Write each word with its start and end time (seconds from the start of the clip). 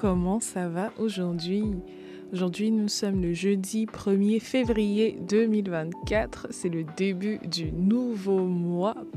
comment 0.00 0.38
ça 0.38 0.68
va 0.68 0.92
aujourd'hui? 1.00 1.64
Aujourd'hui, 2.32 2.70
nous 2.70 2.86
sommes 2.86 3.20
le 3.20 3.32
jeudi 3.32 3.86
1er 3.86 4.38
février 4.38 5.18
2024. 5.28 6.46
C'est 6.50 6.68
le 6.68 6.84
début 6.96 7.38
du 7.38 7.72
nouveau 7.72 8.38
mois. 8.38 8.94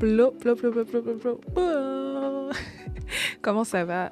Comment 3.42 3.62
ça 3.62 3.84
va? 3.84 4.10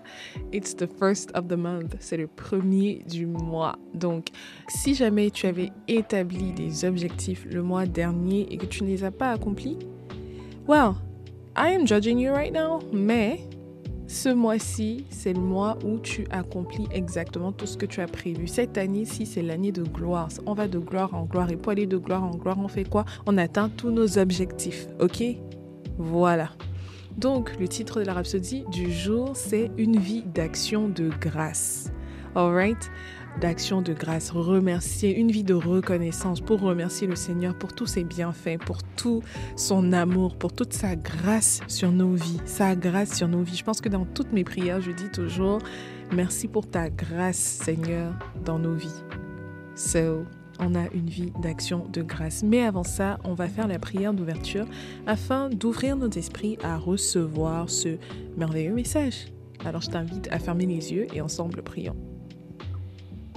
It's 0.53 0.77
the 0.77 0.87
first 0.87 1.37
of 1.37 1.49
the 1.49 1.57
month. 1.57 1.97
C'est 1.99 2.17
le 2.17 2.29
premier 2.29 3.03
du 3.09 3.27
mois. 3.27 3.77
Donc, 3.95 4.29
si 4.69 4.95
jamais 4.95 5.33
tu 5.33 5.49
avais 5.49 5.73
établi 5.89 6.53
des 6.53 6.85
objectifs 6.85 7.49
le 7.51 7.63
mois 7.63 7.87
dernier 7.87 8.47
et 8.49 8.59
que 8.59 8.67
tu 8.67 8.85
ne 8.85 8.89
les 8.91 9.03
as 9.03 9.11
pas 9.11 9.33
accomplis, 9.33 9.77
well, 10.69 10.95
I 11.57 11.75
am 11.75 11.85
judging 11.85 12.21
you 12.21 12.33
right 12.33 12.53
now, 12.53 12.79
mais 12.93 13.41
ce 14.11 14.29
mois-ci, 14.29 15.07
c'est 15.09 15.33
le 15.33 15.41
mois 15.41 15.79
où 15.85 16.01
tu 16.01 16.27
accomplis 16.31 16.89
exactement 16.91 17.53
tout 17.53 17.67
ce 17.67 17.77
que 17.77 17.87
tu 17.87 18.01
as 18.01 18.09
prévu. 18.09 18.49
Cette 18.49 18.77
année-ci, 18.77 19.25
c'est 19.25 19.41
l'année 19.41 19.71
de 19.71 19.85
gloire. 19.85 20.29
On 20.47 20.53
va 20.53 20.67
de 20.67 20.81
gloire 20.81 21.15
en 21.15 21.27
gloire. 21.27 21.49
Et 21.53 21.57
pour 21.57 21.71
aller 21.71 21.87
de 21.87 21.97
gloire 21.97 22.25
en 22.25 22.33
gloire, 22.33 22.59
on 22.59 22.67
fait 22.67 22.83
quoi? 22.83 23.05
On 23.27 23.39
atteint 23.39 23.69
tous 23.69 23.91
nos 23.91 24.19
objectifs. 24.19 24.89
OK? 24.99 25.23
Voilà. 25.97 26.49
Donc, 27.19 27.57
le 27.61 27.69
titre 27.69 28.01
de 28.01 28.05
la 28.05 28.15
rhapsodie 28.15 28.65
du 28.73 28.91
jour, 28.91 29.31
c'est 29.35 29.71
Une 29.79 30.01
vie 30.01 30.25
d'action 30.25 30.89
de 30.89 31.11
grâce. 31.21 31.93
Alright 32.35 32.91
d'action 33.41 33.81
de 33.81 33.93
grâce, 33.95 34.31
remercier, 34.31 35.17
une 35.17 35.31
vie 35.31 35.45
de 35.45 35.55
reconnaissance 35.55 36.41
pour 36.41 36.61
remercier 36.61 37.07
le 37.07 37.17
Seigneur 37.17 37.57
pour 37.57 37.73
tous 37.73 37.87
ses 37.87 38.05
bienfaits, 38.05 38.59
pour 38.59 38.83
tout 38.83 39.23
son 39.57 39.93
amour, 39.93 40.37
pour 40.37 40.53
toute 40.53 40.75
sa 40.75 40.95
grâce 40.95 41.61
sur 41.67 41.91
nos 41.91 42.15
vies, 42.15 42.41
sa 42.45 42.77
grâce 42.77 43.15
sur 43.17 43.29
nos 43.29 43.43
vies. 43.43 43.57
Je 43.57 43.65
pense 43.65 43.81
que 43.81 43.89
dans 43.89 44.05
toutes 44.05 44.33
mes 44.33 44.45
prières, 44.45 44.81
je 44.81 44.93
dis 44.93 45.11
toujours 45.11 45.59
merci 46.13 46.49
pour 46.49 46.69
ta 46.69 46.91
grâce, 46.91 47.39
Seigneur, 47.39 48.13
dans 48.45 48.59
nos 48.59 48.75
vies. 48.75 49.03
So, 49.75 50.25
on 50.59 50.75
a 50.75 50.89
une 50.93 51.09
vie 51.09 51.33
d'action 51.43 51.87
de 51.91 52.03
grâce. 52.03 52.43
Mais 52.43 52.61
avant 52.61 52.85
ça, 52.85 53.19
on 53.25 53.33
va 53.33 53.49
faire 53.49 53.67
la 53.67 53.79
prière 53.79 54.13
d'ouverture 54.13 54.67
afin 55.07 55.49
d'ouvrir 55.49 55.97
nos 55.97 56.11
esprits 56.11 56.59
à 56.63 56.77
recevoir 56.77 57.71
ce 57.71 57.97
merveilleux 58.37 58.75
message. 58.75 59.33
Alors 59.65 59.81
je 59.81 59.91
t'invite 59.91 60.29
à 60.31 60.39
fermer 60.39 60.67
les 60.67 60.93
yeux 60.93 61.07
et 61.15 61.21
ensemble 61.21 61.63
prions. 61.63 61.97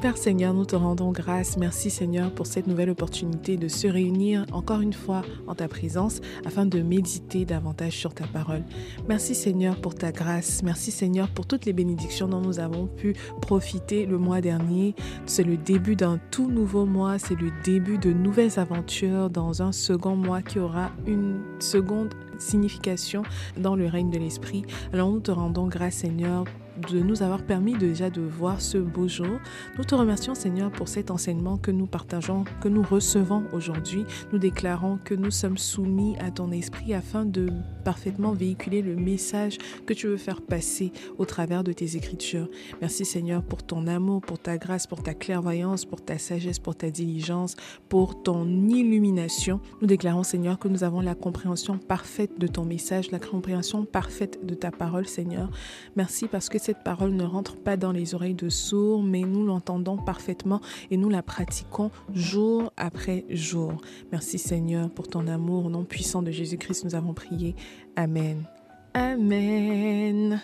Père 0.04 0.18
Seigneur, 0.18 0.54
nous 0.54 0.66
te 0.66 0.76
rendons 0.76 1.14
grâce. 1.14 1.56
Merci 1.56 1.90
Seigneur 1.90 2.30
pour 2.36 2.46
cette 2.46 2.68
nouvelle 2.68 2.90
opportunité 2.90 3.56
de 3.56 3.70
se 3.70 3.88
réunir 3.88 4.46
encore 4.52 4.82
une 4.82 4.92
fois 4.92 5.22
en 5.48 5.56
ta 5.56 5.70
présence 5.70 6.20
afin 6.44 6.66
de 6.66 6.82
méditer 6.82 7.46
davantage 7.46 7.94
sur 7.94 8.14
ta 8.14 8.28
parole. 8.28 8.66
Merci 9.08 9.34
Seigneur 9.34 9.80
pour 9.80 9.96
ta 9.96 10.12
grâce. 10.12 10.62
Merci 10.62 10.92
Seigneur 10.92 11.30
pour 11.30 11.46
toutes 11.48 11.64
les 11.64 11.72
bénédictions 11.72 12.28
dont 12.28 12.42
nous 12.42 12.60
avons 12.60 12.88
pu 12.88 13.16
profiter 13.42 14.06
le 14.06 14.18
mois 14.18 14.42
dernier. 14.42 14.94
C'est 15.26 15.46
le 15.46 15.56
début 15.56 15.96
d'un 15.96 16.20
tout 16.32 16.52
nouveau 16.52 16.86
mois. 16.86 17.18
C'est 17.18 17.40
le 17.40 17.52
début 17.64 17.98
de 17.98 18.12
nouvelles 18.12 18.60
aventures 18.60 19.30
dans 19.30 19.62
un 19.62 19.72
second 19.72 20.18
mois 20.18 20.42
qui 20.42 20.60
aura 20.60 20.92
une 21.08 21.40
seconde 21.60 22.14
signification 22.40 23.24
dans 23.56 23.78
le 23.78 23.88
règne 23.88 24.10
de 24.10 24.20
l'Esprit. 24.20 24.64
Alors 24.92 25.10
nous 25.10 25.22
te 25.22 25.32
rendons 25.32 25.68
grâce 25.68 25.96
Seigneur 25.96 26.44
de 26.78 27.00
nous 27.00 27.24
avoir 27.24 27.44
permis 27.44 27.78
déjà 27.78 28.10
de 28.10 28.22
voir 28.22 28.62
ce 28.62 28.78
beau 28.78 29.08
jour. 29.08 29.40
Nous 29.78 29.84
te 29.84 29.96
remercions 29.96 30.36
Seigneur 30.36 30.72
pour 30.72 30.88
cet 30.88 31.12
enseignement 31.12 31.58
que 31.58 31.72
nous 31.72 31.86
partageons, 31.86 32.44
que 32.62 32.68
nous 32.68 32.84
recevons 32.84 33.44
aujourd'hui. 33.54 34.06
Nous 34.32 34.40
déclarons 34.40 35.00
que 35.04 35.14
nous 35.14 35.32
sommes 35.32 35.58
soumis 35.58 36.16
à 36.20 36.32
ton 36.32 36.52
esprit 36.52 36.94
afin 36.94 37.26
de 37.26 37.48
parfaitement 37.84 38.34
véhiculer 38.34 38.82
le 38.82 38.96
message 38.96 39.58
que 39.86 39.94
tu 39.94 40.08
veux 40.08 40.18
faire 40.18 40.42
passer 40.42 40.92
au 41.18 41.26
travers 41.26 41.64
de 41.64 41.74
tes 41.74 41.96
écritures. 41.96 42.50
Merci 42.82 43.06
Seigneur 43.06 43.44
pour 43.44 43.64
ton 43.64 43.88
amour, 43.88 44.22
pour 44.22 44.40
ta 44.40 44.58
grâce, 44.58 44.88
pour 44.88 45.04
ta 45.04 45.14
clairvoyance, 45.14 45.86
pour 45.86 46.04
ta 46.04 46.18
sagesse, 46.18 46.60
pour 46.60 46.76
ta 46.76 46.90
diligence, 46.90 47.56
pour 47.90 48.24
ton 48.24 48.48
illumination. 48.70 49.60
Nous 49.82 49.88
déclarons 49.88 50.24
Seigneur 50.24 50.60
que 50.60 50.68
nous 50.68 50.84
avons 50.84 51.02
la 51.02 51.16
compréhension 51.16 51.78
parfaite 51.78 52.40
de 52.40 52.48
ton 52.48 52.66
message, 52.66 53.12
la 53.12 53.20
compréhension 53.20 53.86
parfaite 53.86 54.46
de 54.46 54.56
ta 54.56 54.72
parole 54.72 55.08
Seigneur. 55.08 55.50
Merci 55.96 56.28
parce 56.28 56.50
que 56.50 56.58
cette 56.64 56.82
parole 56.82 57.12
ne 57.12 57.26
rentre 57.26 57.58
pas 57.58 57.76
dans 57.76 57.92
les 57.92 58.16
oreilles 58.16 58.36
de 58.36 58.48
sourds, 58.48 59.04
mais 59.04 59.24
nous 59.24 59.46
l'entendons 59.46 59.98
parfaitement 59.98 60.62
et 60.92 60.96
nous 60.96 61.10
la 61.10 61.22
pratiquons 61.22 61.92
jour 62.14 62.72
après 62.78 63.26
jour. 63.30 63.82
Merci 64.14 64.40
Seigneur 64.40 64.90
pour 64.90 65.10
ton 65.10 65.28
amour. 65.28 65.66
Au 65.66 65.70
nom 65.70 65.84
puissant 65.84 66.22
de 66.22 66.32
Jésus-Christ, 66.32 66.86
nous 66.86 66.96
avons 66.96 67.14
prié. 67.14 67.56
Amen. 67.98 68.46
Amen. 68.94 70.42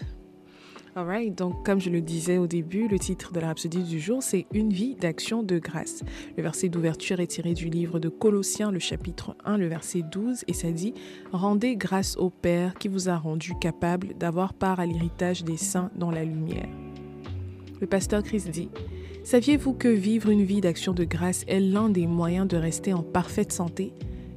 Alright, 0.96 1.38
donc 1.38 1.64
comme 1.64 1.80
je 1.80 1.92
le 1.92 2.02
disais 2.02 2.40
au 2.40 2.48
début, 2.48 2.88
le 2.88 2.98
titre 2.98 3.32
de 3.32 3.40
la 3.40 3.48
rhapsodie 3.48 3.84
du 3.84 4.00
jour, 4.00 4.24
c'est 4.24 4.48
Une 4.52 4.74
vie 4.74 4.96
d'action 4.96 5.44
de 5.44 5.60
grâce. 5.60 6.02
Le 6.36 6.42
verset 6.42 6.68
d'ouverture 6.68 7.20
est 7.20 7.28
tiré 7.28 7.54
du 7.54 7.70
livre 7.70 8.00
de 8.00 8.10
Colossiens, 8.10 8.72
le 8.72 8.80
chapitre 8.80 9.36
1, 9.46 9.58
le 9.58 9.68
verset 9.68 10.02
12, 10.12 10.46
et 10.48 10.54
ça 10.54 10.72
dit 10.72 10.96
Rendez 11.32 11.76
grâce 11.76 12.18
au 12.18 12.32
Père 12.32 12.74
qui 12.74 12.88
vous 12.88 13.08
a 13.08 13.18
rendu 13.18 13.54
capable 13.62 14.18
d'avoir 14.18 14.54
part 14.56 14.80
à 14.80 14.88
l'héritage 14.88 15.44
des 15.44 15.58
saints 15.58 15.92
dans 15.96 16.10
la 16.10 16.24
lumière. 16.24 16.68
Le 17.80 17.88
pasteur 17.88 18.24
Christ 18.24 18.50
dit 18.50 18.70
Saviez-vous 19.24 19.74
que 19.74 19.90
vivre 19.90 20.30
une 20.30 20.44
vie 20.44 20.62
d'action 20.62 20.94
de 20.94 21.04
grâce 21.04 21.46
est 21.48 21.60
l'un 21.60 21.90
des 21.90 22.08
moyens 22.08 22.48
de 22.48 22.58
rester 22.58 22.94
en 22.94 23.04
parfaite 23.04 23.52
santé? 23.52 23.94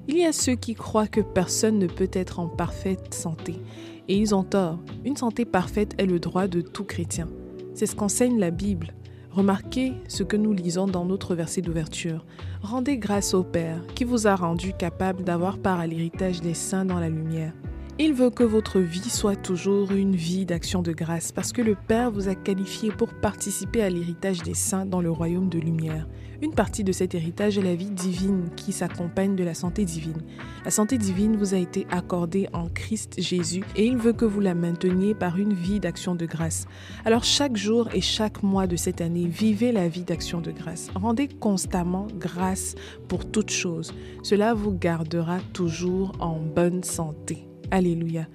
Il 0.09 0.19
y 0.19 0.25
a 0.25 0.33
ceux 0.33 0.57
qui 0.57 0.75
croient 0.75 1.07
que 1.07 1.21
personne 1.21 1.79
ne 1.79 1.87
peut 1.87 2.11
être 2.13 2.41
en 2.41 2.49
parfaite 2.49 3.15
santé 3.15 3.61
et 4.09 4.17
ils 4.17 4.35
ont 4.35 4.43
tort. 4.43 4.81
Une 5.05 5.17
santé 5.17 5.45
parfaite 5.45 5.95
est 5.99 6.07
le 6.07 6.19
droit 6.19 6.49
de 6.49 6.61
tout 6.61 6.85
chrétien. 6.85 7.29
C'est 7.75 7.87
ce 7.87 7.95
qu'enseigne 7.95 8.39
la 8.39 8.51
Bible. 8.51 8.95
Remarquez 9.31 9.93
ce 10.09 10.25
que 10.25 10.37
nous 10.37 10.53
lisons 10.53 10.87
dans 10.87 11.05
notre 11.05 11.35
verset 11.35 11.63
d'ouverture. 11.63 12.27
Rendez 12.63 12.99
grâce 12.99 13.33
au 13.33 13.45
Père 13.45 13.81
qui 13.95 14.05
vous 14.05 14.27
a 14.27 14.35
rendu 14.35 14.73
capable 14.73 15.23
d'avoir 15.23 15.59
part 15.59 15.81
à 15.81 15.87
l'héritage 15.87 16.41
des 16.41 16.55
saints 16.55 16.84
dans 16.84 16.99
la 16.99 17.09
lumière. 17.09 17.55
Il 17.98 18.14
veut 18.14 18.30
que 18.30 18.42
votre 18.42 18.80
vie 18.80 19.10
soit 19.10 19.36
toujours 19.36 19.92
une 19.92 20.16
vie 20.16 20.47
d'action 20.47 20.80
de 20.80 20.92
grâce 20.92 21.30
parce 21.30 21.53
que 21.53 21.60
le 21.60 21.75
Père 21.75 22.10
vous 22.10 22.28
a 22.28 22.34
qualifié 22.34 22.91
pour 22.91 23.12
participer 23.12 23.82
à 23.82 23.91
l'héritage 23.91 24.42
des 24.42 24.54
saints 24.54 24.86
dans 24.86 25.03
le 25.03 25.10
royaume 25.10 25.50
de 25.50 25.58
lumière. 25.58 26.08
Une 26.41 26.54
partie 26.54 26.84
de 26.84 26.91
cet 26.91 27.14
héritage 27.14 27.58
est 27.58 27.62
la 27.62 27.75
vie 27.75 27.91
divine 27.91 28.48
qui 28.56 28.72
s'accompagne 28.72 29.36
de 29.36 29.44
la 29.44 29.53
santé 29.53 29.84
divine. 29.84 30.22
La 30.64 30.70
santé 30.70 30.97
divine 30.97 31.36
vous 31.36 31.53
a 31.53 31.58
été 31.58 31.86
accordée 31.91 32.48
en 32.54 32.70
Christ 32.70 33.20
Jésus 33.20 33.62
et 33.76 33.84
il 33.84 33.98
veut 33.98 34.14
que 34.14 34.24
vous 34.24 34.41
la 34.41 34.54
mainteniez 34.54 35.14
par 35.14 35.38
une 35.38 35.53
vie 35.53 35.78
d'action 35.78 36.14
de 36.14 36.24
grâce. 36.24 36.66
Alors 37.04 37.24
chaque 37.24 37.59
jour 37.59 37.91
et 37.92 38.00
chaque 38.00 38.42
mois 38.42 38.66
de 38.66 38.76
cette 38.76 39.03
année, 39.03 39.26
vivez 39.26 39.70
la 39.70 39.86
vie 39.86 40.04
d'action 40.04 40.41
de 40.41 40.50
grâce. 40.50 40.88
Rendez 40.94 41.28
constamment 41.28 42.09
grâce 42.19 42.74
pour 43.06 43.30
toutes 43.30 43.53
choses. 43.53 43.92
Cela 44.22 44.54
vous 44.54 44.72
gardera 44.72 45.41
toujours 45.53 46.12
en 46.20 46.38
bonne 46.41 46.82
santé. 46.82 47.52
Alléluia. 47.72 48.27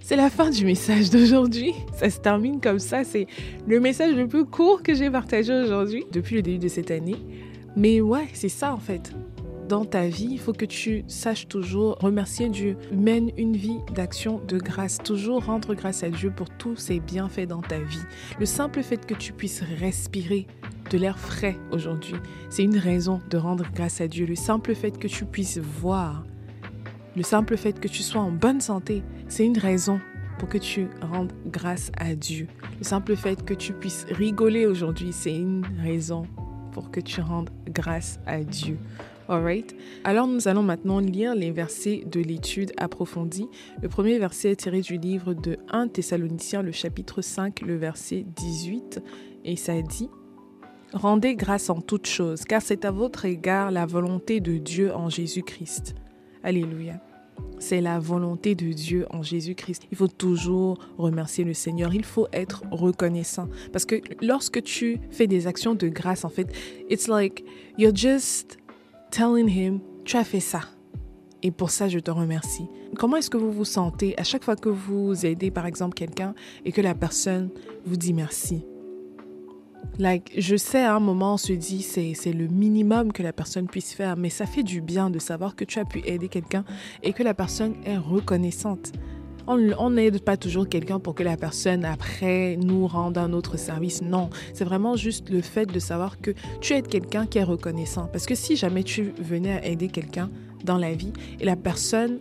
C'est 0.00 0.16
la 0.16 0.30
fin 0.30 0.48
du 0.48 0.64
message 0.64 1.10
d'aujourd'hui. 1.10 1.74
Ça 1.94 2.08
se 2.08 2.18
termine 2.18 2.62
comme 2.62 2.78
ça. 2.78 3.04
C'est 3.04 3.26
le 3.68 3.78
message 3.78 4.14
le 4.14 4.26
plus 4.26 4.46
court 4.46 4.82
que 4.82 4.94
j'ai 4.94 5.10
partagé 5.10 5.52
aujourd'hui 5.52 6.06
depuis 6.12 6.36
le 6.36 6.42
début 6.42 6.58
de 6.58 6.68
cette 6.68 6.90
année. 6.90 7.16
Mais 7.76 8.00
ouais, 8.00 8.26
c'est 8.32 8.48
ça 8.48 8.72
en 8.72 8.78
fait. 8.78 9.12
Dans 9.68 9.84
ta 9.84 10.06
vie, 10.06 10.28
il 10.30 10.38
faut 10.38 10.54
que 10.54 10.64
tu 10.64 11.04
saches 11.08 11.46
toujours 11.46 11.98
remercier 12.00 12.48
Dieu. 12.48 12.78
Mène 12.90 13.32
une 13.36 13.54
vie 13.54 13.80
d'action 13.94 14.40
de 14.48 14.56
grâce. 14.56 14.96
Toujours 14.96 15.44
rendre 15.44 15.74
grâce 15.74 16.02
à 16.02 16.08
Dieu 16.08 16.32
pour 16.34 16.48
tous 16.48 16.76
ses 16.76 16.98
bienfaits 16.98 17.48
dans 17.48 17.60
ta 17.60 17.80
vie. 17.80 18.04
Le 18.40 18.46
simple 18.46 18.82
fait 18.82 19.04
que 19.04 19.12
tu 19.12 19.34
puisses 19.34 19.62
respirer 19.78 20.46
de 20.90 20.96
l'air 20.96 21.18
frais 21.18 21.58
aujourd'hui, 21.70 22.16
c'est 22.48 22.62
une 22.62 22.78
raison 22.78 23.20
de 23.28 23.36
rendre 23.36 23.66
grâce 23.74 24.00
à 24.00 24.08
Dieu. 24.08 24.24
Le 24.24 24.36
simple 24.36 24.74
fait 24.74 24.96
que 24.98 25.08
tu 25.08 25.26
puisses 25.26 25.58
voir, 25.58 26.24
le 27.16 27.22
simple 27.22 27.56
fait 27.56 27.80
que 27.80 27.88
tu 27.88 28.02
sois 28.02 28.20
en 28.20 28.30
bonne 28.30 28.60
santé, 28.60 29.02
c'est 29.26 29.46
une 29.46 29.58
raison 29.58 30.00
pour 30.38 30.50
que 30.50 30.58
tu 30.58 30.88
rendes 31.00 31.32
grâce 31.46 31.90
à 31.96 32.14
Dieu. 32.14 32.46
Le 32.78 32.84
simple 32.84 33.16
fait 33.16 33.42
que 33.42 33.54
tu 33.54 33.72
puisses 33.72 34.04
rigoler 34.10 34.66
aujourd'hui, 34.66 35.12
c'est 35.12 35.34
une 35.34 35.64
raison 35.82 36.26
pour 36.72 36.90
que 36.90 37.00
tu 37.00 37.22
rendes 37.22 37.48
grâce 37.70 38.20
à 38.26 38.44
Dieu. 38.44 38.76
Alright. 39.28 39.74
Alors 40.04 40.28
nous 40.28 40.46
allons 40.46 40.62
maintenant 40.62 41.00
lire 41.00 41.34
les 41.34 41.50
versets 41.50 42.04
de 42.06 42.20
l'étude 42.20 42.72
approfondie. 42.76 43.48
Le 43.82 43.88
premier 43.88 44.18
verset 44.18 44.50
est 44.50 44.56
tiré 44.56 44.82
du 44.82 44.98
livre 44.98 45.32
de 45.32 45.56
1 45.70 45.88
Thessaloniciens, 45.88 46.62
le 46.62 46.70
chapitre 46.70 47.22
5, 47.22 47.62
le 47.62 47.76
verset 47.76 48.26
18, 48.36 49.02
et 49.44 49.56
ça 49.56 49.80
dit 49.80 50.10
Rendez 50.92 51.34
grâce 51.34 51.70
en 51.70 51.80
toutes 51.80 52.06
choses, 52.06 52.44
car 52.44 52.62
c'est 52.62 52.84
à 52.84 52.90
votre 52.90 53.24
égard 53.24 53.70
la 53.70 53.86
volonté 53.86 54.40
de 54.40 54.58
Dieu 54.58 54.94
en 54.94 55.08
Jésus-Christ. 55.08 55.96
Alléluia. 56.46 57.00
C'est 57.58 57.80
la 57.80 57.98
volonté 57.98 58.54
de 58.54 58.70
Dieu 58.72 59.04
en 59.10 59.20
Jésus-Christ. 59.20 59.82
Il 59.90 59.96
faut 59.96 60.06
toujours 60.06 60.78
remercier 60.96 61.42
le 61.42 61.54
Seigneur. 61.54 61.92
Il 61.92 62.04
faut 62.04 62.28
être 62.32 62.62
reconnaissant. 62.70 63.48
Parce 63.72 63.84
que 63.84 63.96
lorsque 64.22 64.62
tu 64.62 65.00
fais 65.10 65.26
des 65.26 65.48
actions 65.48 65.74
de 65.74 65.88
grâce, 65.88 66.24
en 66.24 66.28
fait, 66.28 66.46
it's 66.88 67.08
like 67.08 67.44
you're 67.76 67.94
just 67.94 68.58
telling 69.10 69.48
him, 69.48 69.80
tu 70.04 70.16
as 70.16 70.22
fait 70.22 70.38
ça. 70.38 70.60
Et 71.42 71.50
pour 71.50 71.70
ça, 71.70 71.88
je 71.88 71.98
te 71.98 72.12
remercie. 72.12 72.68
Comment 72.96 73.16
est-ce 73.16 73.28
que 73.28 73.36
vous 73.36 73.50
vous 73.50 73.64
sentez 73.64 74.16
à 74.16 74.22
chaque 74.22 74.44
fois 74.44 74.54
que 74.54 74.68
vous 74.68 75.26
aidez, 75.26 75.50
par 75.50 75.66
exemple, 75.66 75.94
quelqu'un 75.94 76.32
et 76.64 76.70
que 76.70 76.80
la 76.80 76.94
personne 76.94 77.50
vous 77.84 77.96
dit 77.96 78.12
merci? 78.12 78.64
Like, 79.98 80.32
je 80.36 80.56
sais, 80.56 80.84
à 80.84 80.94
un 80.94 81.00
moment, 81.00 81.34
on 81.34 81.36
se 81.38 81.52
dit 81.52 81.82
c'est 81.82 82.12
c'est 82.14 82.32
le 82.32 82.48
minimum 82.48 83.12
que 83.12 83.22
la 83.22 83.32
personne 83.32 83.66
puisse 83.66 83.94
faire, 83.94 84.16
mais 84.16 84.28
ça 84.28 84.44
fait 84.46 84.62
du 84.62 84.80
bien 84.80 85.08
de 85.08 85.18
savoir 85.18 85.56
que 85.56 85.64
tu 85.64 85.78
as 85.78 85.84
pu 85.84 86.02
aider 86.04 86.28
quelqu'un 86.28 86.64
et 87.02 87.12
que 87.12 87.22
la 87.22 87.34
personne 87.34 87.74
est 87.84 87.96
reconnaissante. 87.96 88.92
On 89.48 89.90
n'aide 89.90 90.22
pas 90.22 90.36
toujours 90.36 90.68
quelqu'un 90.68 90.98
pour 90.98 91.14
que 91.14 91.22
la 91.22 91.36
personne 91.36 91.84
après 91.84 92.56
nous 92.56 92.88
rende 92.88 93.16
un 93.16 93.32
autre 93.32 93.56
service. 93.56 94.02
Non, 94.02 94.28
c'est 94.52 94.64
vraiment 94.64 94.96
juste 94.96 95.30
le 95.30 95.40
fait 95.40 95.66
de 95.66 95.78
savoir 95.78 96.20
que 96.20 96.32
tu 96.60 96.72
aides 96.72 96.88
quelqu'un 96.88 97.26
qui 97.26 97.38
est 97.38 97.44
reconnaissant. 97.44 98.08
Parce 98.12 98.26
que 98.26 98.34
si 98.34 98.56
jamais 98.56 98.82
tu 98.82 99.12
venais 99.20 99.52
à 99.52 99.64
aider 99.64 99.86
quelqu'un 99.86 100.30
dans 100.64 100.78
la 100.78 100.94
vie 100.94 101.12
et 101.38 101.44
la 101.44 101.54
personne 101.54 102.18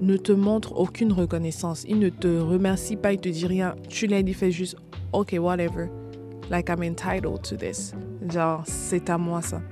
ne 0.00 0.16
te 0.16 0.30
montre 0.30 0.78
aucune 0.78 1.12
reconnaissance, 1.12 1.84
il 1.88 1.98
ne 1.98 2.08
te 2.08 2.28
remercie 2.28 2.96
pas, 2.96 3.12
il 3.12 3.20
te 3.20 3.28
dit 3.28 3.46
rien, 3.46 3.74
tu 3.88 4.06
l'aides, 4.06 4.28
il 4.28 4.34
fait 4.34 4.52
juste 4.52 4.76
OK, 5.12 5.34
whatever. 5.40 5.88
Like 6.50 6.68
I'm 6.68 6.82
entitled 6.82 7.42
to 7.48 7.56
this. 7.56 7.94
Genre, 8.28 8.62
c'est 8.66 9.08
à 9.08 9.16
moi 9.16 9.40
ça. 9.40 9.62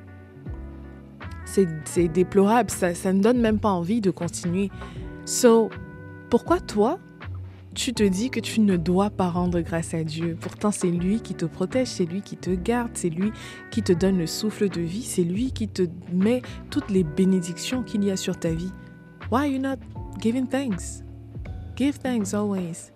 C'est 1.45 2.09
déplorable, 2.09 2.71
ça, 2.71 2.95
ça 2.95 3.13
ne 3.13 3.21
donne 3.21 3.41
même 3.41 3.59
pas 3.59 3.71
envie 3.71 4.01
de 4.01 4.11
continuer. 4.11 4.71
So, 5.25 5.71
pourquoi 6.31 6.61
toi, 6.61 6.99
tu 7.75 7.95
te 7.95 8.03
dis 8.03 8.31
que 8.31 8.39
tu 8.39 8.61
ne 8.61 8.77
dois 8.77 9.11
pas 9.11 9.29
rendre 9.29 9.61
grâce 9.61 9.95
à 9.95 10.05
Dieu? 10.05 10.37
Pourtant, 10.41 10.71
c'est 10.71 10.91
lui 10.91 11.21
qui 11.21 11.35
te 11.35 11.47
protège, 11.47 11.89
c'est 11.89 12.05
lui 12.05 12.23
qui 12.23 12.37
te 12.37 12.51
garde, 12.51 12.91
c'est 12.95 13.09
lui 13.09 13.33
qui 13.71 13.83
te 13.83 13.93
donne 13.93 14.19
le 14.19 14.27
souffle 14.27 14.69
de 14.69 14.81
vie, 14.83 15.03
c'est 15.03 15.25
lui 15.25 15.53
qui 15.53 15.69
te 15.69 15.83
met 16.13 16.43
toutes 16.71 16.91
les 16.91 17.03
bénédictions 17.03 17.83
qu'il 17.83 18.05
y 18.05 18.11
a 18.11 18.17
sur 18.17 18.39
ta 18.39 18.51
vie. 18.51 18.73
Why 19.31 19.39
are 19.39 19.47
you 19.47 19.59
not 19.59 19.79
giving 20.21 20.47
thanks? 20.47 21.03
Give 21.77 21.99
thanks 21.99 22.35
always. 22.35 22.93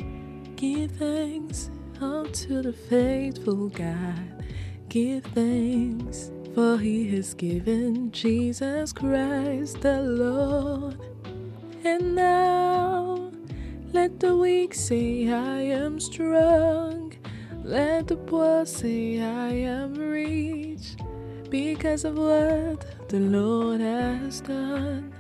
Give 0.56 0.90
thanks 0.99 1.70
unto 2.02 2.62
the 2.62 2.72
faithful 2.72 3.69
God. 3.69 4.44
Give 4.88 5.25
thanks 5.25 6.31
for 6.54 6.76
he 6.76 7.08
has 7.14 7.32
given 7.34 8.10
Jesus 8.10 8.93
Christ 8.93 9.81
the 9.81 10.02
Lord. 10.02 10.99
And 11.84 12.14
now 12.14 13.31
let 13.93 14.20
the 14.20 14.37
weak 14.37 14.75
say, 14.75 15.28
I 15.28 15.60
am 15.60 16.00
strong. 16.00 17.14
Let 17.64 18.08
the 18.08 18.16
poor 18.16 18.66
say, 18.66 19.20
I 19.20 19.52
am 19.52 19.94
rich. 19.94 20.96
Because 21.49 22.04
of 22.04 22.16
what 22.19 23.08
the 23.08 23.20
Lord 23.20 23.81
has 23.81 24.40
done 24.40 25.14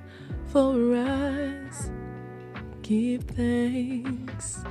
for 0.46 0.96
us. 0.96 1.90
Give 2.82 3.22
thanks. 3.22 4.64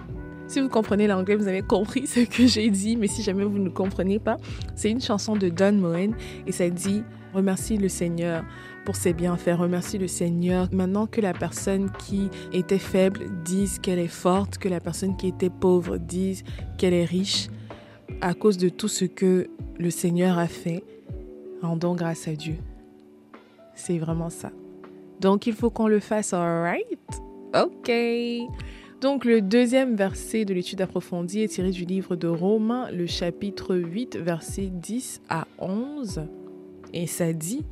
Si 0.52 0.60
vous 0.60 0.68
comprenez 0.68 1.08
l'anglais, 1.08 1.38
vous 1.38 1.48
avez 1.48 1.62
compris 1.62 2.08
ce 2.08 2.20
que 2.20 2.46
j'ai 2.46 2.70
dit, 2.70 2.98
mais 2.98 3.08
si 3.08 3.24
jamais 3.24 3.46
vous 3.46 3.58
ne 3.58 3.70
comprenez 3.70 4.20
pas, 4.20 4.36
c'est 4.76 4.92
une 4.92 5.00
chanson 5.00 5.38
de 5.38 5.48
Don 5.48 5.72
Moen 5.72 6.14
et 6.46 6.52
ça 6.52 6.70
dit 6.70 7.04
Remercie 7.34 7.78
le 7.78 7.88
Seigneur 7.88 8.44
pour 8.84 8.98
ses 8.98 9.14
bienfaits. 9.14 9.56
Remercie 9.56 9.98
le 9.98 10.10
Seigneur. 10.10 10.68
Maintenant 10.74 11.08
que 11.08 11.22
la 11.22 11.32
personne 11.32 11.90
qui 12.00 12.30
était 12.52 12.80
faible 12.80 13.28
dise 13.46 13.80
qu'elle 13.80 14.00
est 14.00 14.10
forte, 14.10 14.58
que 14.58 14.68
la 14.68 14.82
personne 14.82 15.16
qui 15.16 15.30
était 15.30 15.50
pauvre 15.50 15.98
dise 15.98 16.44
qu'elle 16.78 16.96
est 16.96 17.06
riche, 17.06 17.48
à 18.20 18.34
cause 18.34 18.58
de 18.58 18.68
tout 18.68 18.90
ce 18.90 19.06
que 19.06 19.50
le 19.80 19.90
Seigneur 19.90 20.38
a 20.38 20.48
fait, 20.48 20.84
rendons 21.62 21.96
grâce 21.96 22.28
à 22.28 22.34
Dieu. 22.34 22.58
C'est 23.74 24.00
vraiment 24.00 24.30
ça. 24.30 24.52
Donc 25.22 25.48
il 25.48 25.54
faut 25.54 25.70
qu'on 25.70 25.88
le 25.88 26.02
fasse, 26.02 26.34
alright? 26.34 27.00
Ok. 27.54 27.90
Donc 29.02 29.26
le 29.26 29.42
deuxième 29.42 29.96
verset 29.96 30.46
de 30.46 30.54
l'étude 30.54 30.80
approfondie 30.80 31.42
est 31.42 31.48
tiré 31.48 31.72
du 31.72 31.86
livre 31.86 32.16
de 32.16 32.28
Romains, 32.28 32.92
le 32.92 33.08
chapitre 33.08 33.76
8, 33.76 34.16
versets 34.18 34.70
10 34.72 35.24
à 35.28 35.48
11. 35.58 36.22
Et 36.94 37.08
ça 37.08 37.34
dit, 37.34 37.66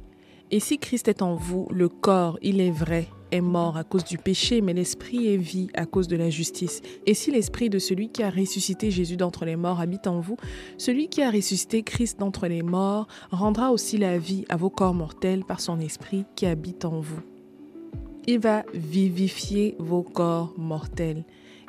Et 0.49 0.59
si 0.59 0.79
Christ 0.79 1.07
est 1.07 1.21
en 1.21 1.35
vous, 1.35 1.67
le 1.69 1.87
corps, 1.87 2.39
il 2.41 2.59
est 2.59 2.71
vrai, 2.71 3.09
est 3.31 3.41
mort 3.41 3.77
à 3.77 3.83
cause 3.83 4.05
du 4.05 4.17
péché, 4.17 4.61
mais 4.61 4.73
l'esprit 4.73 5.31
est 5.31 5.37
vie 5.37 5.67
à 5.75 5.85
cause 5.85 6.07
de 6.07 6.17
la 6.17 6.31
justice. 6.31 6.81
Et 7.05 7.13
si 7.13 7.29
l'esprit 7.29 7.69
de 7.69 7.77
celui 7.77 8.09
qui 8.09 8.23
a 8.23 8.31
ressuscité 8.31 8.89
Jésus 8.89 9.15
d'entre 9.15 9.45
les 9.45 9.55
morts 9.55 9.81
habite 9.81 10.07
en 10.07 10.19
vous, 10.19 10.37
celui 10.79 11.09
qui 11.09 11.21
a 11.21 11.29
ressuscité 11.29 11.83
Christ 11.83 12.19
d'entre 12.19 12.47
les 12.47 12.63
morts 12.63 13.07
rendra 13.29 13.71
aussi 13.71 13.99
la 13.99 14.17
vie 14.17 14.45
à 14.49 14.57
vos 14.57 14.71
corps 14.71 14.95
mortels 14.95 15.45
par 15.45 15.59
son 15.59 15.79
esprit 15.79 16.25
qui 16.35 16.47
habite 16.47 16.85
en 16.85 17.01
vous. 17.01 17.21
Il 18.31 18.37
va 18.37 18.63
vivifier 18.75 19.75
vos 19.79 20.03
corps 20.03 20.53
mortels 20.55 21.23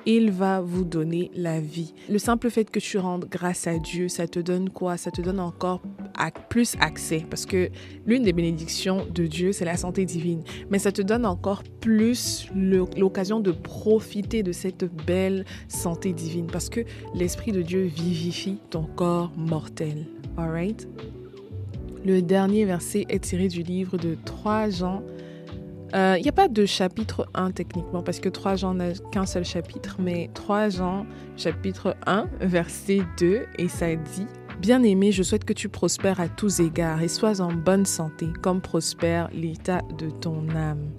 il 0.07 0.31
va 0.31 0.61
vous 0.61 0.85
donner 0.85 1.31
la 1.35 1.61
vie. 1.61 1.93
Le 2.09 2.19
simple 2.19 2.51
fait 2.51 2.71
que 2.71 2.79
tu 2.79 2.99
rendes 2.99 3.27
grâce 3.31 3.67
à 3.67 3.79
Dieu, 3.79 4.09
ça 4.09 4.27
te 4.27 4.39
donne 4.39 4.71
quoi? 4.71 4.97
Ça 4.97 5.11
te 5.11 5.21
donne 5.21 5.41
encore 5.41 5.83
plus 6.49 6.77
accès 6.81 7.25
parce 7.29 7.47
que 7.47 7.71
l'une 8.07 8.23
des 8.23 8.33
bénédictions 8.33 9.07
de 9.07 9.27
Dieu, 9.27 9.53
c'est 9.53 9.65
la 9.65 9.77
santé 9.77 10.05
divine. 10.05 10.43
Mais 10.71 10.79
ça 10.79 10.93
te 10.93 11.03
donne 11.03 11.25
encore 11.25 11.63
plus 11.81 12.49
l'occasion 12.55 13.41
de 13.41 13.53
profiter 13.53 14.43
de 14.43 14.53
cette 14.53 14.85
belle 15.07 15.45
santé 15.69 16.13
divine 16.13 16.47
parce 16.47 16.69
que 16.69 16.81
l'Esprit 17.15 17.53
de 17.53 17.63
Dieu 17.63 17.85
vivifie 17.85 18.59
ton 18.71 18.85
corps 18.85 19.33
mortel. 19.37 20.07
Alright 20.37 20.89
Le 22.05 22.23
dernier 22.23 22.65
verset 22.65 23.07
est 23.09 23.21
tiré 23.21 23.49
du 23.49 23.63
livre 23.63 23.97
de 23.97 24.17
3 24.25 24.71
Jean 24.71 25.03
il 25.93 25.97
euh, 25.97 26.19
n'y 26.21 26.29
a 26.29 26.33
pas 26.33 26.49
de 26.49 26.67
chapitre 26.67 27.29
1 27.35 27.51
techniquement, 27.51 28.03
parce 28.03 28.21
que 28.21 28.29
3 28.29 28.57
Jean 28.57 28.75
n'a 28.75 28.93
qu'un 29.11 29.27
seul 29.27 29.45
chapitre, 29.45 29.97
mais 29.99 30.31
3 30.35 30.69
Jean, 30.69 31.07
chapitre 31.37 31.97
1, 32.07 32.27
verset 32.41 33.01
2, 33.19 33.43
et 33.59 33.69
ça 33.69 33.95
dit 33.97 34.27
Bien-aimé, 34.61 35.11
je 35.11 35.23
souhaite 35.23 35.45
que 35.45 35.53
tu 35.53 35.69
prospères 35.69 36.21
à 36.21 36.29
tous 36.29 36.61
égards 36.61 37.03
et 37.03 37.09
sois 37.09 37.41
en 37.41 37.53
bonne 37.53 37.87
santé, 37.87 38.29
comme 38.43 38.61
prospère 38.61 39.29
l'état 39.33 39.81
de 39.99 40.11
ton 40.11 40.49
âme. 40.51 40.91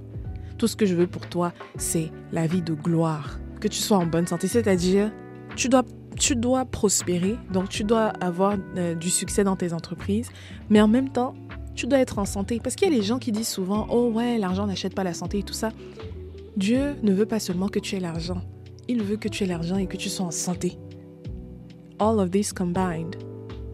Tout 0.58 0.68
ce 0.68 0.76
que 0.76 0.86
je 0.86 0.96
veux 0.96 1.08
pour 1.08 1.28
toi, 1.28 1.54
c'est 1.78 2.12
la 2.32 2.48
vie 2.48 2.62
de 2.62 2.74
gloire. 2.74 3.40
Que 3.60 3.68
tu 3.68 3.78
sois 3.78 3.98
en 3.98 4.06
bonne 4.06 4.28
santé, 4.28 4.48
c'est-à-dire, 4.48 5.12
tu 5.56 5.70
dois 5.70 5.84
tu 6.18 6.36
dois 6.36 6.66
prospérer, 6.66 7.38
donc 7.52 7.70
tu 7.70 7.84
dois 7.84 8.08
avoir 8.22 8.56
euh, 8.78 8.94
du 8.94 9.10
succès 9.10 9.44
dans 9.44 9.56
tes 9.56 9.74
entreprises, 9.74 10.30
mais 10.70 10.82
en 10.82 10.88
même 10.88 11.10
temps, 11.10 11.34
tu 11.76 11.88
dois 11.88 12.00
être 12.00 12.20
en 12.20 12.26
santé. 12.26 12.60
Parce 12.64 12.76
qu'il 12.76 12.90
y 12.90 12.94
a 12.94 12.96
les 12.96 13.04
gens 13.04 13.20
qui 13.20 13.32
disent 13.32 13.48
souvent, 13.48 13.88
oh 13.90 14.10
ouais, 14.12 14.38
l'argent 14.38 14.68
n'achète 14.68 14.96
pas 14.96 15.04
la 15.04 15.14
santé 15.14 15.40
et 15.40 15.44
tout 15.44 15.54
ça. 15.54 15.72
Dieu 16.58 16.96
ne 17.02 17.14
veut 17.14 17.26
pas 17.26 17.40
seulement 17.40 17.70
que 17.70 17.80
tu 17.80 17.96
aies 17.96 18.00
l'argent. 18.00 18.42
Il 18.88 19.04
veut 19.04 19.18
que 19.18 19.30
tu 19.30 19.44
aies 19.44 19.48
l'argent 19.48 19.78
et 19.78 19.88
que 19.88 19.98
tu 19.98 20.10
sois 20.10 20.26
en 20.26 20.32
santé. 20.32 20.78
All 22.00 22.20
of 22.20 22.32
this 22.32 22.52
combined. 22.52 23.16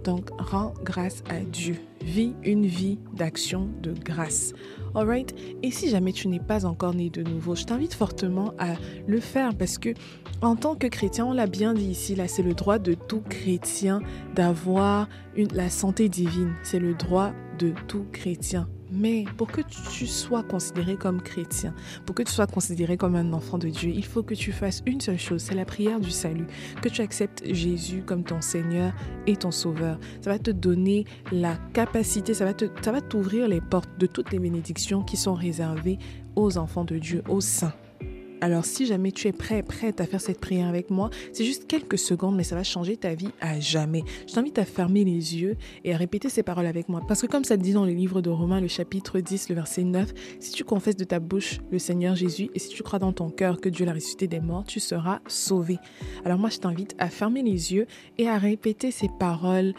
Donc, 0.04 0.30
rends 0.38 0.74
grâce 0.84 1.24
à 1.30 1.40
Dieu. 1.40 1.76
Vis 2.02 2.34
une 2.44 2.66
vie 2.66 3.00
d'action 3.14 3.68
de 3.82 3.94
grâce. 3.94 4.54
Alright? 4.98 5.36
Et 5.62 5.70
si 5.70 5.90
jamais 5.90 6.12
tu 6.12 6.28
n'es 6.28 6.40
pas 6.40 6.66
encore 6.66 6.96
né 6.96 7.12
de 7.12 7.22
nouveau, 7.22 7.54
je 7.54 7.66
t'invite 7.66 7.94
fortement 7.94 8.56
à 8.58 8.74
le 9.06 9.20
faire 9.20 9.56
parce 9.56 9.78
que 9.78 9.94
en 10.42 10.56
tant 10.56 10.74
que 10.74 10.88
chrétien, 10.88 11.28
on 11.28 11.34
l'a 11.34 11.46
bien 11.46 11.76
dit 11.76 11.86
ici, 11.86 12.16
là, 12.16 12.28
c'est 12.28 12.42
le 12.42 12.56
droit 12.56 12.80
de 12.80 12.96
tout 12.96 13.22
chrétien 13.22 14.02
d'avoir 14.34 15.08
la 15.54 15.70
santé 15.70 16.10
divine. 16.10 16.56
C'est 16.64 16.80
le 16.80 16.96
droit 16.96 17.32
de 17.60 17.74
tout 17.88 18.08
chrétien. 18.12 18.68
Mais 18.92 19.26
pour 19.38 19.48
que 19.48 19.62
tu 19.62 20.08
sois 20.08 20.44
considéré 20.44 20.96
comme 20.96 21.22
chrétien, 21.22 21.74
pour 22.06 22.16
que 22.16 22.24
tu 22.24 22.32
sois 22.32 22.48
considéré 22.48 22.98
comme 22.98 23.16
un 23.16 23.34
enfant 23.34 23.58
de 23.58 23.70
Dieu, 23.70 23.92
il 23.94 24.06
faut 24.06 24.24
que 24.24 24.34
tu 24.34 24.52
fasses 24.52 24.82
une 24.86 25.02
seule 25.02 25.20
chose, 25.20 25.42
c'est 25.42 25.56
la 25.56 25.66
prière 25.66 26.00
du 26.00 26.12
salut, 26.12 26.48
que 26.82 26.90
tu 26.90 27.02
acceptes 27.02 27.44
Jésus 27.54 28.04
comme 28.06 28.24
ton 28.24 28.42
Seigneur 28.42 28.94
et 29.26 29.36
ton 29.36 29.52
Sauveur. 29.52 30.00
Ça 30.22 30.30
va 30.30 30.40
te 30.40 30.52
donner 30.52 31.06
la 31.32 31.58
capacité, 31.74 32.34
ça 32.34 32.46
va 32.46 33.02
t'ouvrir 33.02 33.48
les 33.48 33.62
portes 33.62 33.98
de 34.00 34.06
toutes 34.08 34.32
les 34.32 34.40
bénédictions 34.40 35.04
qui 35.04 35.18
sont 35.18 35.34
réservées 35.34 36.00
aux 36.36 36.58
enfants 36.58 36.86
de 36.86 36.98
Dieu, 36.98 37.24
aux 37.28 37.42
saints. 37.42 37.74
Alors 38.40 38.66
si 38.66 38.86
jamais 38.86 39.12
tu 39.12 39.28
es 39.28 39.32
prêt, 39.32 39.64
prête 39.64 40.00
à 40.00 40.06
faire 40.06 40.22
cette 40.22 40.40
prière 40.40 40.68
avec 40.68 40.92
moi, 40.92 41.10
c'est 41.34 41.44
juste 41.44 41.66
quelques 41.68 41.98
secondes, 41.98 42.36
mais 42.36 42.44
ça 42.44 42.56
va 42.56 42.64
changer 42.64 42.96
ta 42.96 43.16
vie 43.16 43.32
à 43.42 43.60
jamais. 43.60 44.04
Je 44.28 44.34
t'invite 44.34 44.60
à 44.60 44.66
fermer 44.66 45.04
les 45.04 45.38
yeux 45.38 45.58
et 45.84 45.94
à 45.94 45.98
répéter 45.98 46.30
ces 46.30 46.44
paroles 46.44 46.68
avec 46.68 46.88
moi. 46.88 47.02
Parce 47.08 47.22
que 47.22 47.28
comme 47.28 47.44
ça 47.44 47.58
dit 47.58 47.74
dans 47.74 47.86
le 47.86 47.94
livre 47.94 48.22
de 48.22 48.30
Romains, 48.30 48.62
le 48.62 48.68
chapitre 48.68 49.20
10, 49.20 49.50
le 49.50 49.56
verset 49.56 49.84
9, 49.84 50.14
si 50.40 50.52
tu 50.52 50.64
confesses 50.64 50.98
de 50.98 51.04
ta 51.04 51.20
bouche 51.20 51.60
le 51.72 51.80
Seigneur 51.80 52.16
Jésus 52.16 52.50
et 52.54 52.60
si 52.60 52.70
tu 52.70 52.84
crois 52.84 53.00
dans 53.00 53.14
ton 53.14 53.32
cœur 53.32 53.60
que 53.60 53.70
Dieu 53.70 53.86
l'a 53.86 53.94
ressuscité 53.94 54.28
des 54.28 54.40
morts, 54.40 54.66
tu 54.66 54.80
seras 54.80 55.20
sauvé. 55.28 55.78
Alors 56.24 56.38
moi, 56.38 56.50
je 56.50 56.60
t'invite 56.60 56.96
à 57.00 57.10
fermer 57.10 57.42
les 57.42 57.74
yeux 57.74 57.88
et 58.20 58.28
à 58.28 58.38
répéter 58.38 58.92
ces 58.92 59.10
paroles 59.20 59.74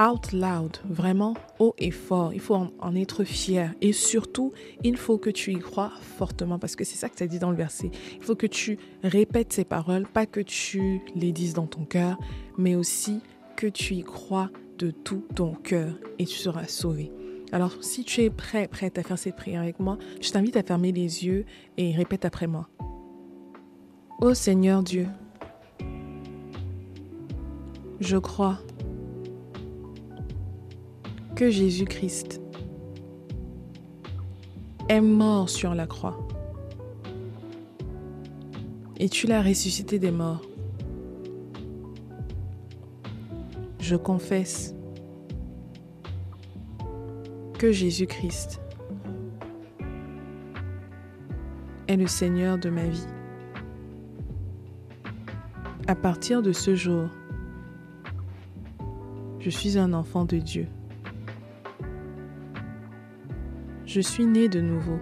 out 0.00 0.32
loud, 0.32 0.78
vraiment 0.88 1.34
haut 1.58 1.74
et 1.78 1.90
fort. 1.90 2.32
Il 2.32 2.40
faut 2.40 2.54
en, 2.54 2.94
être 2.94 3.24
fier. 3.24 3.74
Et 3.80 3.92
surtout, 3.92 4.52
il 4.82 4.96
faut 4.96 5.18
que 5.18 5.30
tu 5.30 5.52
y 5.52 5.58
crois 5.58 5.92
fortement 6.00 6.58
parce 6.58 6.74
que 6.74 6.84
c'est 6.84 6.96
ça 6.96 7.08
que 7.08 7.18
ça 7.18 7.26
dit 7.26 7.38
dans 7.38 7.50
le 7.50 7.56
verset. 7.56 7.90
Il 8.16 8.22
faut 8.22 8.34
que 8.34 8.46
tu 8.46 8.78
répètes 9.02 9.52
ces 9.52 9.64
paroles, 9.64 10.06
pas 10.06 10.26
que 10.26 10.40
tu 10.40 11.00
les 11.14 11.32
dises 11.32 11.54
dans 11.54 11.66
ton 11.66 11.84
cœur, 11.84 12.18
mais 12.56 12.74
aussi 12.74 13.20
que 13.56 13.66
tu 13.66 13.94
y 13.94 14.02
crois 14.02 14.50
de 14.78 14.90
tout 14.90 15.24
ton 15.34 15.54
cœur 15.54 15.92
et 16.18 16.24
tu 16.24 16.38
seras 16.38 16.66
sauvé. 16.66 17.12
Alors, 17.52 17.82
si 17.82 18.04
tu 18.04 18.22
es 18.22 18.30
prêt, 18.30 18.68
prête 18.68 18.96
à 18.96 19.02
faire 19.02 19.18
cette 19.18 19.36
prière 19.36 19.60
avec 19.60 19.80
moi, 19.80 19.98
je 20.22 20.30
t'invite 20.30 20.56
à 20.56 20.62
fermer 20.62 20.92
les 20.92 21.26
yeux 21.26 21.44
et 21.76 21.94
répète 21.94 22.24
après 22.24 22.46
moi. 22.46 22.68
Ô 24.20 24.34
Seigneur 24.34 24.82
Dieu, 24.82 25.08
je 28.00 28.16
crois 28.16 28.60
que 31.40 31.48
Jésus-Christ 31.48 32.38
est 34.90 35.00
mort 35.00 35.48
sur 35.48 35.74
la 35.74 35.86
croix 35.86 36.28
et 38.98 39.08
tu 39.08 39.26
l'as 39.26 39.40
ressuscité 39.40 39.98
des 39.98 40.10
morts? 40.10 40.42
Je 43.78 43.96
confesse 43.96 44.74
que 47.58 47.72
Jésus-Christ 47.72 48.60
est 51.88 51.96
le 51.96 52.06
Seigneur 52.06 52.58
de 52.58 52.68
ma 52.68 52.84
vie. 52.84 53.08
À 55.86 55.94
partir 55.94 56.42
de 56.42 56.52
ce 56.52 56.74
jour, 56.74 57.08
je 59.38 59.48
suis 59.48 59.78
un 59.78 59.94
enfant 59.94 60.26
de 60.26 60.36
Dieu. 60.36 60.68
Je 63.92 64.00
suis 64.00 64.24
né 64.24 64.48
de 64.48 64.60
nouveau. 64.60 65.00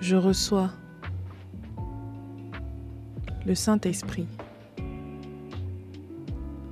Je 0.00 0.16
reçois 0.16 0.70
le 3.44 3.54
Saint-Esprit 3.54 4.26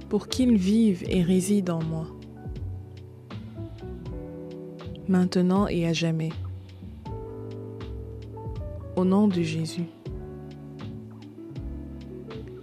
pour 0.08 0.28
qu'il 0.28 0.56
vive 0.56 1.04
et 1.10 1.22
réside 1.22 1.68
en 1.68 1.82
moi, 1.82 2.06
maintenant 5.08 5.68
et 5.68 5.86
à 5.86 5.92
jamais. 5.92 6.32
Au 8.96 9.04
nom 9.04 9.28
de 9.28 9.42
Jésus. 9.42 9.90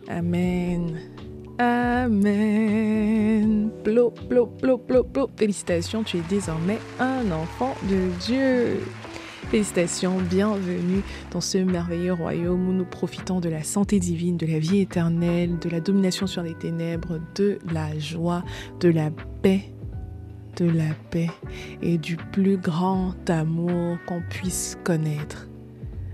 Amen. 0.07 1.12
Amen. 1.59 3.43
Plo, 3.83 4.11
plo, 4.11 4.47
plo, 4.47 4.77
plo. 5.03 5.29
Félicitations, 5.37 6.03
tu 6.03 6.17
es 6.17 6.23
désormais 6.27 6.79
un 6.99 7.31
enfant 7.31 7.75
de 7.89 8.09
Dieu. 8.25 8.79
Félicitations, 9.51 10.17
bienvenue 10.17 11.03
dans 11.29 11.41
ce 11.41 11.59
merveilleux 11.59 12.13
royaume 12.13 12.69
où 12.69 12.73
nous 12.73 12.85
profitons 12.85 13.39
de 13.39 13.49
la 13.49 13.61
santé 13.61 13.99
divine, 13.99 14.35
de 14.35 14.47
la 14.47 14.57
vie 14.57 14.79
éternelle, 14.79 15.59
de 15.59 15.69
la 15.69 15.79
domination 15.79 16.25
sur 16.25 16.41
les 16.41 16.55
ténèbres, 16.55 17.19
de 17.35 17.59
la 17.71 17.99
joie, 17.99 18.43
de 18.79 18.89
la 18.89 19.11
paix, 19.43 19.71
de 20.57 20.65
la 20.65 20.95
paix 21.11 21.29
et 21.83 21.99
du 21.99 22.17
plus 22.17 22.57
grand 22.57 23.13
amour 23.29 23.97
qu'on 24.07 24.23
puisse 24.27 24.75
connaître. 24.83 25.47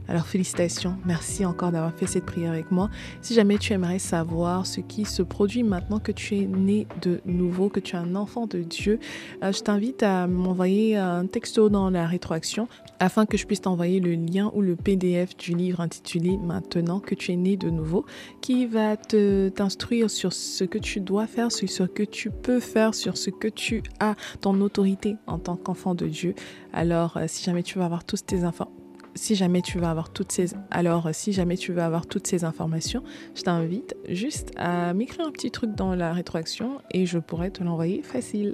Alors 0.09 0.25
félicitations, 0.25 0.95
merci 1.05 1.45
encore 1.45 1.71
d'avoir 1.71 1.93
fait 1.93 2.07
cette 2.07 2.25
prière 2.25 2.51
avec 2.51 2.71
moi. 2.71 2.89
Si 3.21 3.35
jamais 3.35 3.59
tu 3.59 3.73
aimerais 3.73 3.99
savoir 3.99 4.65
ce 4.65 4.81
qui 4.81 5.05
se 5.05 5.21
produit 5.21 5.61
maintenant 5.61 5.99
que 5.99 6.11
tu 6.11 6.35
es 6.35 6.45
né 6.47 6.87
de 7.03 7.21
nouveau, 7.25 7.69
que 7.69 7.79
tu 7.79 7.95
es 7.95 7.99
un 7.99 8.15
enfant 8.15 8.47
de 8.47 8.63
Dieu, 8.63 8.97
euh, 9.43 9.51
je 9.51 9.59
t'invite 9.59 10.01
à 10.01 10.25
m'envoyer 10.25 10.97
un 10.97 11.27
texto 11.27 11.69
dans 11.69 11.91
la 11.91 12.07
rétroaction 12.07 12.67
afin 12.99 13.27
que 13.27 13.37
je 13.37 13.45
puisse 13.45 13.61
t'envoyer 13.61 13.99
le 13.99 14.13
lien 14.13 14.51
ou 14.55 14.61
le 14.63 14.75
PDF 14.75 15.37
du 15.37 15.53
livre 15.53 15.79
intitulé 15.79 16.37
Maintenant 16.37 16.99
que 16.99 17.13
tu 17.13 17.31
es 17.31 17.35
né 17.35 17.55
de 17.55 17.69
nouveau, 17.69 18.03
qui 18.41 18.65
va 18.65 18.97
te 18.97 19.49
t'instruire 19.49 20.09
sur 20.09 20.33
ce 20.33 20.63
que 20.63 20.79
tu 20.79 21.01
dois 21.01 21.27
faire, 21.27 21.51
sur 21.51 21.69
ce 21.69 21.83
que 21.83 22.01
tu 22.01 22.31
peux 22.31 22.59
faire, 22.59 22.95
sur 22.95 23.15
ce 23.15 23.29
que 23.29 23.47
tu 23.47 23.83
as, 23.99 24.15
ton 24.41 24.59
autorité 24.61 25.17
en 25.27 25.37
tant 25.37 25.55
qu'enfant 25.55 25.93
de 25.93 26.07
Dieu. 26.07 26.33
Alors, 26.73 27.17
euh, 27.17 27.25
si 27.27 27.43
jamais 27.43 27.61
tu 27.61 27.77
veux 27.77 27.83
avoir 27.83 28.05
tous 28.05 28.25
tes 28.25 28.43
si 29.15 29.35
jamais 29.35 29.61
tu 29.61 29.79
veux 29.79 29.85
avoir 29.85 30.11
toutes 30.11 30.31
ces 30.31 30.53
alors 30.71 31.09
si 31.13 31.33
jamais 31.33 31.57
tu 31.57 31.79
avoir 31.79 32.05
toutes 32.05 32.27
ces 32.27 32.43
informations, 32.43 33.03
je 33.35 33.41
t'invite 33.41 33.95
juste 34.07 34.51
à 34.57 34.93
m'écrire 34.93 35.27
un 35.27 35.31
petit 35.31 35.51
truc 35.51 35.75
dans 35.75 35.95
la 35.95 36.13
rétroaction 36.13 36.79
et 36.91 37.05
je 37.05 37.19
pourrais 37.19 37.51
te 37.51 37.63
l'envoyer 37.63 38.01
facile. 38.01 38.53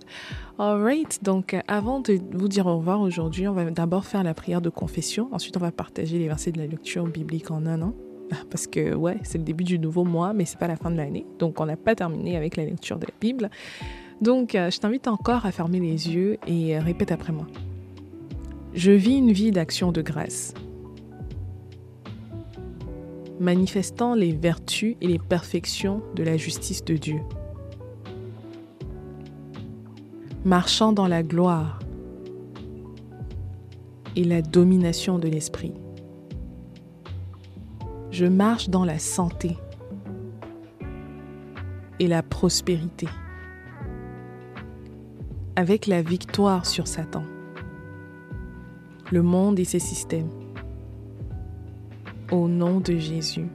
Alright, 0.58 1.24
donc 1.24 1.56
avant 1.68 2.00
de 2.00 2.20
vous 2.34 2.48
dire 2.48 2.68
au 2.68 2.78
revoir 2.78 3.02
aujourd'hui, 3.02 3.48
on 3.48 3.54
va 3.54 3.70
d'abord 3.72 4.06
faire 4.06 4.24
la 4.24 4.34
prière 4.34 4.62
de 4.62 4.70
confession. 4.70 5.30
Ensuite, 5.32 5.58
on 5.58 5.60
va 5.60 5.72
partager 5.72 6.18
les 6.18 6.28
versets 6.28 6.52
de 6.52 6.60
la 6.60 6.68
lecture 6.68 7.06
biblique 7.06 7.52
en 7.52 7.66
un 7.66 7.82
an. 7.82 7.94
Parce 8.50 8.68
que 8.68 8.96
ouais, 8.96 9.18
c'est 9.24 9.38
le 9.38 9.44
début 9.44 9.64
du 9.64 9.78
nouveau 9.78 10.04
mois, 10.04 10.34
mais 10.34 10.46
c'est 10.46 10.60
pas 10.60 10.68
la 10.68 10.78
fin 10.78 10.90
de 10.90 10.98
l'année. 10.98 11.26
Donc 11.40 11.60
on 11.60 11.66
n'a 11.66 11.78
pas 11.78 11.96
terminé 11.96 12.38
avec 12.38 12.58
la 12.58 12.66
lecture 12.66 12.98
de 12.98 13.06
la 13.06 13.14
Bible. 13.20 13.50
Donc 14.22 14.56
euh, 14.56 14.72
je 14.72 14.80
t'invite 14.80 15.08
encore 15.08 15.46
à 15.46 15.52
fermer 15.52 15.80
les 15.80 16.10
yeux 16.10 16.38
et 16.48 16.80
répète 16.80 17.12
après 17.12 17.34
moi. 17.34 17.46
Je 18.76 18.92
vis 18.92 19.16
une 19.16 19.32
vie 19.32 19.52
d'action 19.52 19.94
de 19.94 20.02
grâce, 20.02 20.54
manifestant 23.40 24.16
les 24.16 24.34
vertus 24.34 24.98
et 25.00 25.08
les 25.08 25.18
perfections 25.18 26.02
de 26.14 26.24
la 26.24 26.36
justice 26.36 26.84
de 26.84 26.98
Dieu, 26.98 27.22
marchant 30.44 30.92
dans 30.92 31.08
la 31.08 31.24
gloire 31.24 31.80
et 34.18 34.26
la 34.26 34.42
domination 34.42 35.20
de 35.20 35.30
l'esprit. 35.30 35.74
Je 38.12 38.26
marche 38.26 38.68
dans 38.68 38.84
la 38.84 39.00
santé 39.00 39.56
et 42.02 42.08
la 42.08 42.22
prospérité, 42.22 43.08
avec 45.56 45.88
la 45.88 46.02
victoire 46.02 46.66
sur 46.66 46.88
Satan 46.88 47.24
le 49.12 49.22
monde 49.22 49.60
et 49.60 49.66
ses 49.66 49.80
systèmes. 49.80 50.30
Au 52.32 52.48
nom 52.48 52.80
de 52.80 52.98
Jésus. 52.98 53.48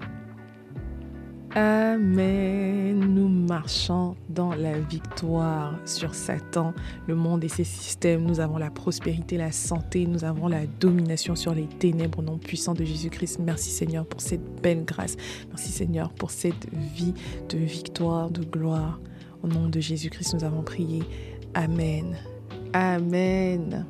Amen. 1.54 3.00
Nous 3.00 3.28
marchons 3.28 4.14
dans 4.28 4.54
la 4.54 4.78
victoire 4.78 5.74
sur 5.84 6.14
Satan, 6.14 6.72
le 7.08 7.16
monde 7.16 7.42
et 7.42 7.48
ses 7.48 7.64
systèmes. 7.64 8.22
Nous 8.22 8.38
avons 8.38 8.56
la 8.56 8.70
prospérité, 8.70 9.36
la 9.36 9.50
santé. 9.50 10.06
Nous 10.06 10.24
avons 10.24 10.46
la 10.46 10.66
domination 10.66 11.34
sur 11.34 11.52
les 11.52 11.66
ténèbres 11.66 12.20
au 12.20 12.22
nom 12.22 12.38
puissant 12.38 12.74
de 12.74 12.84
Jésus-Christ. 12.84 13.40
Merci 13.40 13.70
Seigneur 13.70 14.06
pour 14.06 14.20
cette 14.20 14.62
belle 14.62 14.84
grâce. 14.84 15.16
Merci 15.48 15.72
Seigneur 15.72 16.12
pour 16.12 16.30
cette 16.30 16.72
vie 16.72 17.14
de 17.48 17.58
victoire, 17.58 18.30
de 18.30 18.44
gloire. 18.44 19.00
Au 19.42 19.48
nom 19.48 19.68
de 19.68 19.80
Jésus-Christ, 19.80 20.34
nous 20.34 20.44
avons 20.44 20.62
prié. 20.62 21.02
Amen. 21.54 22.16
Amen. 22.72 23.86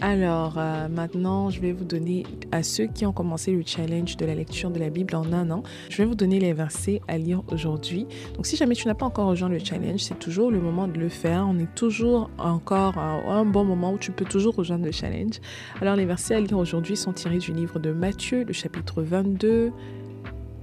Alors 0.00 0.54
euh, 0.58 0.88
maintenant, 0.88 1.50
je 1.50 1.60
vais 1.60 1.72
vous 1.72 1.84
donner 1.84 2.24
à 2.52 2.62
ceux 2.62 2.86
qui 2.86 3.06
ont 3.06 3.12
commencé 3.12 3.52
le 3.52 3.62
challenge 3.64 4.16
de 4.16 4.26
la 4.26 4.34
lecture 4.34 4.70
de 4.70 4.78
la 4.78 4.90
Bible 4.90 5.14
en 5.14 5.32
un 5.32 5.50
an, 5.50 5.62
je 5.88 5.98
vais 5.98 6.04
vous 6.04 6.14
donner 6.14 6.40
les 6.40 6.52
versets 6.52 7.00
à 7.08 7.16
lire 7.16 7.42
aujourd'hui. 7.50 8.06
Donc 8.34 8.46
si 8.46 8.56
jamais 8.56 8.74
tu 8.74 8.86
n'as 8.88 8.94
pas 8.94 9.06
encore 9.06 9.28
rejoint 9.28 9.48
le 9.48 9.58
challenge, 9.58 10.00
c'est 10.00 10.18
toujours 10.18 10.50
le 10.50 10.60
moment 10.60 10.88
de 10.88 10.98
le 10.98 11.08
faire. 11.08 11.46
On 11.48 11.58
est 11.58 11.72
toujours 11.74 12.30
encore 12.38 12.98
à 12.98 13.20
un 13.32 13.44
bon 13.44 13.64
moment 13.64 13.92
où 13.92 13.98
tu 13.98 14.10
peux 14.10 14.24
toujours 14.24 14.56
rejoindre 14.56 14.84
le 14.84 14.92
challenge. 14.92 15.40
Alors 15.80 15.96
les 15.96 16.06
versets 16.06 16.34
à 16.34 16.40
lire 16.40 16.58
aujourd'hui 16.58 16.96
sont 16.96 17.12
tirés 17.12 17.38
du 17.38 17.52
livre 17.52 17.78
de 17.78 17.92
Matthieu, 17.92 18.44
le 18.44 18.52
chapitre 18.52 19.02
22, 19.02 19.72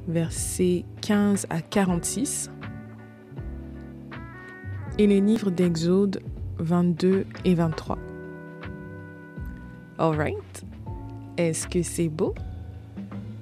versets 0.08 0.86
15 1.02 1.48
à 1.50 1.62
46. 1.62 2.52
Et 4.98 5.08
les 5.08 5.22
livres 5.22 5.50
d'Exode 5.50 6.22
22 6.60 7.26
et 7.46 7.56
23. 7.56 7.98
Alright. 10.02 10.66
Est-ce 11.38 11.68
que 11.68 11.84
c'est 11.84 12.10
beau? 12.10 12.34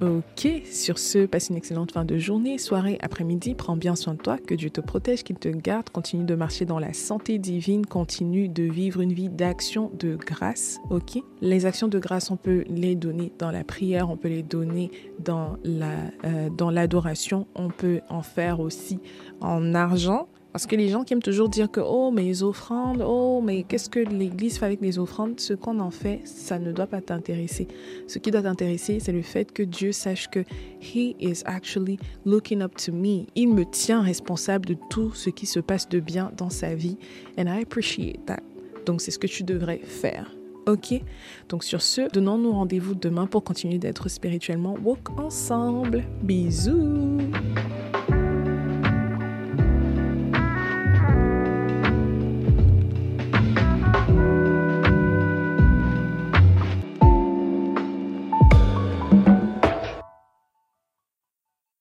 Ok, 0.01 0.45
sur 0.69 0.99
ce, 0.99 1.25
passe 1.25 1.47
une 1.47 1.55
excellente 1.55 1.93
fin 1.93 2.03
de 2.03 2.17
journée, 2.17 2.57
soirée, 2.57 2.97
après-midi. 3.01 3.55
Prends 3.55 3.77
bien 3.77 3.95
soin 3.95 4.13
de 4.13 4.19
toi, 4.19 4.37
que 4.37 4.55
Dieu 4.55 4.69
te 4.69 4.81
protège, 4.81 5.23
qu'il 5.23 5.37
te 5.37 5.47
garde. 5.47 5.89
Continue 5.89 6.25
de 6.25 6.35
marcher 6.35 6.65
dans 6.65 6.77
la 6.77 6.91
santé 6.91 7.37
divine, 7.37 7.85
continue 7.85 8.49
de 8.49 8.63
vivre 8.63 8.99
une 8.99 9.13
vie 9.13 9.29
d'action 9.29 9.89
de 9.97 10.17
grâce. 10.17 10.79
Ok, 10.89 11.23
les 11.39 11.65
actions 11.65 11.87
de 11.87 11.97
grâce, 11.97 12.29
on 12.29 12.35
peut 12.35 12.65
les 12.67 12.95
donner 12.95 13.31
dans 13.39 13.51
la 13.51 13.63
prière, 13.63 14.09
on 14.09 14.17
peut 14.17 14.27
les 14.27 14.43
donner 14.43 14.91
dans 15.23 15.55
la 15.63 15.95
euh, 16.25 16.49
dans 16.49 16.71
l'adoration, 16.71 17.47
on 17.55 17.69
peut 17.69 18.01
en 18.09 18.21
faire 18.21 18.59
aussi 18.59 18.99
en 19.39 19.73
argent. 19.73 20.27
Parce 20.51 20.65
que 20.65 20.75
les 20.75 20.89
gens 20.89 21.03
qui 21.03 21.13
aiment 21.13 21.21
toujours 21.21 21.47
dire 21.47 21.69
que, 21.69 21.79
oh, 21.79 22.11
mais 22.11 22.23
les 22.23 22.41
offrandes, 22.41 23.03
oh, 23.05 23.41
mais 23.43 23.63
qu'est-ce 23.63 23.89
que 23.89 23.99
l'Église 23.99 24.57
fait 24.57 24.65
avec 24.65 24.81
les 24.81 24.97
offrandes? 24.97 25.39
Ce 25.39 25.53
qu'on 25.53 25.79
en 25.79 25.91
fait, 25.91 26.21
ça 26.25 26.57
ne 26.57 26.71
doit 26.71 26.87
pas 26.87 27.01
t'intéresser. 27.01 27.67
Ce 28.07 28.17
qui 28.17 28.31
doit 28.31 28.41
t'intéresser, 28.41 28.99
c'est 28.99 29.11
le 29.11 29.21
fait 29.21 29.51
que 29.51 29.61
Dieu 29.61 29.91
sache 29.91 30.27
que 30.29 30.39
He 30.81 31.15
is 31.19 31.43
actually 31.45 31.99
looking 32.25 32.61
up 32.61 32.75
to 32.77 32.91
me. 32.91 33.25
Il 33.35 33.49
me 33.49 33.63
tient 33.63 34.01
responsable 34.01 34.65
de 34.65 34.75
tout 34.89 35.13
ce 35.13 35.29
qui 35.29 35.45
se 35.45 35.59
passe 35.59 35.87
de 35.87 35.99
bien 35.99 36.31
dans 36.35 36.49
sa 36.49 36.73
vie. 36.73 36.97
And 37.37 37.45
I 37.45 37.61
appreciate 37.61 38.25
that. 38.25 38.41
Donc, 38.85 39.01
c'est 39.01 39.11
ce 39.11 39.19
que 39.19 39.27
tu 39.27 39.43
devrais 39.43 39.79
faire. 39.79 40.35
Ok? 40.65 41.01
Donc 41.47 41.63
sur 41.63 41.81
ce, 41.81 42.11
donnons-nous 42.11 42.51
rendez-vous 42.51 42.93
demain 42.93 43.25
pour 43.25 43.43
continuer 43.43 43.79
d'être 43.79 44.07
spirituellement 44.07 44.75
woke 44.83 45.17
ensemble. 45.17 46.03
Bisous 46.21 47.17